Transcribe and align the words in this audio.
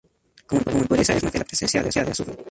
Como 0.47 0.79
impureza 0.79 1.13
es 1.13 1.21
muy 1.21 1.29
frecuente 1.31 1.37
la 1.37 1.45
presencia 1.67 1.83
de 2.03 2.11
azufre. 2.11 2.35